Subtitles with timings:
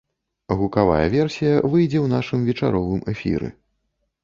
[0.61, 3.55] Гукавая версія выйдзе ў нашым вечаровым эфіры.